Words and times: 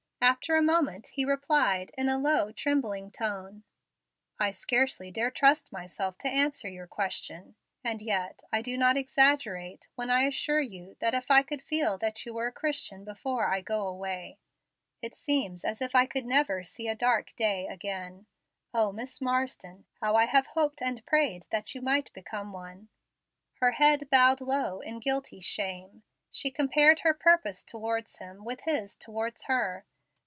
After 0.23 0.55
a 0.55 0.61
moment, 0.61 1.07
he 1.15 1.25
replied, 1.25 1.91
in 1.97 2.07
a 2.07 2.15
low, 2.19 2.51
trembling 2.51 3.09
tone: 3.09 3.63
"I 4.39 4.51
scarcely 4.51 5.09
dare 5.09 5.31
trust 5.31 5.71
myself 5.73 6.15
to 6.19 6.27
answer 6.29 6.69
your 6.69 6.85
question, 6.85 7.55
and 7.83 8.03
yet 8.03 8.43
I 8.53 8.61
do 8.61 8.77
not 8.77 8.97
exaggerate 8.97 9.87
when 9.95 10.11
I 10.11 10.23
assure 10.25 10.61
you 10.61 10.95
that 10.99 11.15
if 11.15 11.31
I 11.31 11.41
could 11.41 11.63
feel 11.63 11.97
that 11.97 12.23
you 12.23 12.35
were 12.35 12.45
a 12.47 12.51
Christian 12.51 13.03
before 13.03 13.47
I 13.51 13.61
go 13.61 13.87
away, 13.87 14.37
it 15.01 15.15
seems 15.15 15.65
as 15.65 15.81
if 15.81 15.95
I 15.95 16.05
could 16.05 16.25
never 16.25 16.63
see 16.63 16.87
a 16.87 16.93
dark 16.93 17.35
day 17.35 17.65
again. 17.65 18.27
O 18.75 18.91
Miss 18.91 19.21
Marsden, 19.21 19.85
how 20.01 20.15
I 20.15 20.27
have 20.27 20.45
hoped 20.53 20.83
and 20.83 21.03
prayed 21.03 21.47
that 21.49 21.73
you 21.73 21.81
might 21.81 22.13
become 22.13 22.53
one!" 22.53 22.89
Her 23.55 23.71
head 23.71 24.07
bowed 24.11 24.39
low 24.39 24.81
in 24.81 24.99
guilty 24.99 25.39
shame. 25.39 26.03
She 26.29 26.51
compared 26.51 26.99
her 26.99 27.15
purpose 27.15 27.63
towards 27.63 28.17
him 28.17 28.45
with 28.45 28.61
his 28.61 28.95
towards 28.95 29.45
her. 29.45 29.83